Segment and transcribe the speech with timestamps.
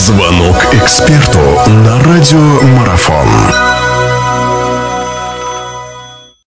[0.00, 1.38] Звонок эксперту
[1.84, 3.28] на радиомарафон.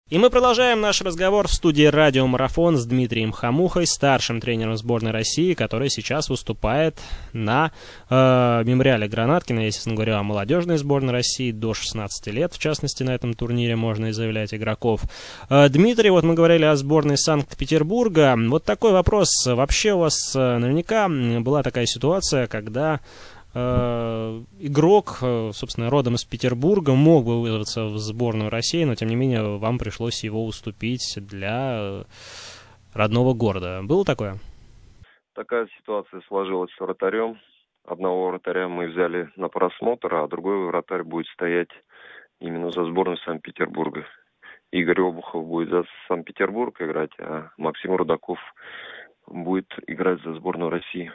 [0.10, 5.12] И мы продолжаем наш разговор в студии «Радио Марафон» с Дмитрием Хамухой, старшим тренером сборной
[5.12, 7.00] России, который сейчас выступает
[7.34, 7.72] на
[8.10, 13.02] э, мемориале Гранаткина, я, естественно говорю, о молодежной сборной России до 16 лет, в частности,
[13.02, 15.02] на этом турнире можно и заявлять игроков.
[15.50, 18.36] Э, Дмитрий, вот мы говорили о сборной Санкт-Петербурга.
[18.50, 19.30] Вот такой вопрос.
[19.46, 23.00] Вообще у вас э, наверняка была такая ситуация, когда
[23.56, 29.16] игрок, э, собственно, родом из Петербурга, мог бы вызваться в сборную России, но тем не
[29.16, 32.04] менее вам пришлось его уступить для э,
[32.94, 33.82] родного города.
[33.84, 34.36] Было такое?
[35.34, 37.38] Такая ситуация сложилась с вратарем.
[37.86, 41.70] Одного вратаря мы взяли на просмотр, а другой вратарь будет стоять
[42.40, 44.06] именно за сборную Санкт-Петербурга.
[44.72, 48.40] Игорь Обухов будет за Санкт-Петербург играть, а Максим Рудаков
[49.28, 51.12] будет играть за сборную России.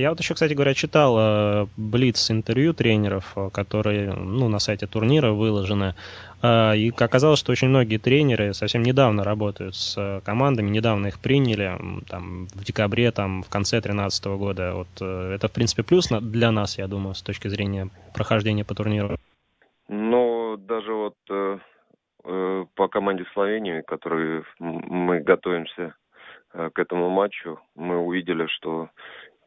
[0.00, 4.86] Я вот еще, кстати говоря, читал э, Блиц интервью тренеров, э, которые ну, на сайте
[4.86, 5.94] турнира выложены.
[6.42, 11.76] Э, и оказалось, что очень многие тренеры совсем недавно работают с командами, недавно их приняли,
[12.08, 14.72] там, в декабре, там, в конце 2013 года.
[14.74, 19.16] Вот, это, в принципе, плюс для нас, я думаю, с точки зрения прохождения по турниру.
[19.88, 21.58] Ну, даже вот э,
[22.74, 25.94] по команде Словении, которой мы готовимся
[26.52, 28.88] к этому матчу, мы увидели, что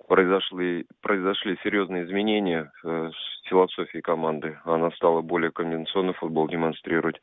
[0.07, 4.57] произошли, произошли серьезные изменения э, в философии команды.
[4.65, 7.21] Она стала более конвенционный футбол демонстрировать.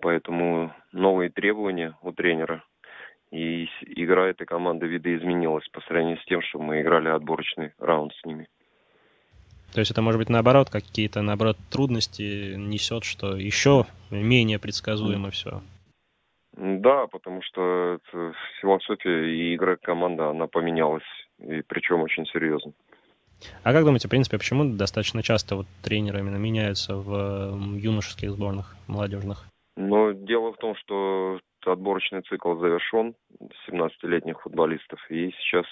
[0.00, 2.64] Поэтому новые требования у тренера.
[3.30, 8.24] И игра этой команды видоизменилась по сравнению с тем, что мы играли отборочный раунд с
[8.24, 8.48] ними.
[9.72, 15.30] То есть это может быть наоборот, какие-то наоборот трудности несет, что еще менее предсказуемо mm.
[15.30, 15.62] все.
[16.56, 17.98] Да, потому что
[18.60, 21.04] философия и игра команды, она поменялась,
[21.42, 22.72] и причем очень серьезно.
[23.62, 28.76] А как думаете, в принципе, почему достаточно часто вот тренеры именно меняются в юношеских сборных,
[28.86, 29.46] молодежных?
[29.76, 33.14] Ну, дело в том, что отборочный цикл завершен
[33.68, 35.64] 17-летних футболистов, и сейчас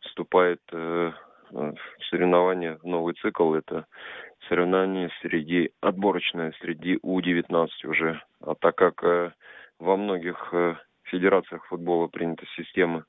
[0.00, 1.12] вступает э,
[1.50, 1.74] в
[2.10, 3.86] соревнования, новый цикл, это
[4.48, 8.22] соревнования среди, отборочное среди У-19 уже.
[8.40, 9.32] А так как э,
[9.78, 13.04] во многих э, федерациях футбола принята система.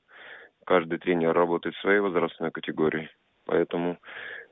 [0.64, 3.10] Каждый тренер работает в своей возрастной категории.
[3.46, 3.98] Поэтому,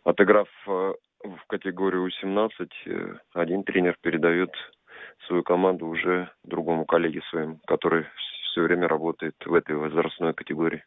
[0.04, 0.94] отыграв э,
[1.24, 4.50] в категорию У-17, э, один тренер передает
[5.26, 8.06] свою команду уже другому коллеге своему, который
[8.50, 10.84] все время работает в этой возрастной категории.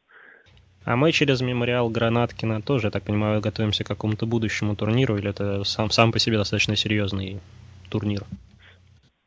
[0.85, 5.29] А мы через мемориал Гранаткина тоже, я так понимаю, готовимся к какому-то будущему турниру, или
[5.29, 7.39] это сам, сам по себе достаточно серьезный
[7.89, 8.23] турнир?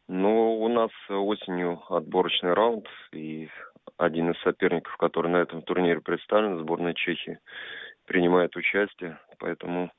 [0.08, 3.48] Ну, у нас осенью отборочный раунд, и
[3.98, 7.38] один из соперников, который на этом турнире представлен, сборная Чехии,
[8.06, 9.18] принимает участие.
[9.38, 9.90] Поэтому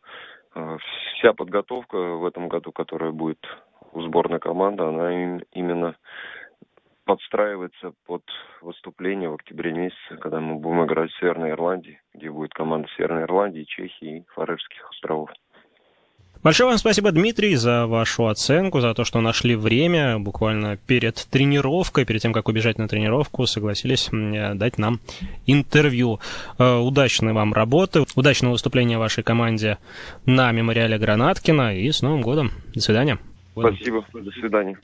[0.56, 0.78] э,
[1.16, 3.44] вся подготовка в этом году, которая будет
[3.94, 5.96] у сборной команды, она им, именно
[7.06, 8.24] подстраивается под
[8.62, 13.24] выступление в октябре месяце, когда мы будем играть в Северной Ирландии, где будет команда Северной
[13.24, 15.32] Ирландии, Чехии и Фарерских островов.
[16.44, 22.06] Большое вам спасибо, Дмитрий, за вашу оценку, за то, что нашли время буквально перед тренировкой,
[22.06, 25.00] перед тем, как убежать на тренировку, согласились дать нам
[25.46, 26.20] интервью.
[26.60, 29.78] Э, удачной вам работы, удачного выступления вашей команде
[30.26, 32.52] на мемориале Гранаткина и с Новым годом.
[32.74, 33.18] До свидания.
[33.54, 34.78] Спасибо, до свидания.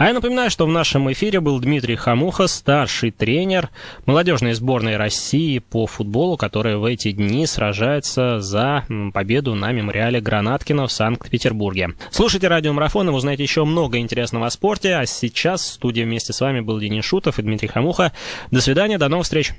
[0.00, 3.68] А я напоминаю, что в нашем эфире был Дмитрий Хамуха, старший тренер
[4.06, 10.86] молодежной сборной России по футболу, которая в эти дни сражается за победу на мемориале Гранаткина
[10.86, 11.90] в Санкт-Петербурге.
[12.10, 14.94] Слушайте радиомарафон, и узнаете еще много интересного о спорте.
[14.94, 18.12] А сейчас в студии вместе с вами был Денис Шутов и Дмитрий Хамуха.
[18.50, 19.52] До свидания, до новых встреч.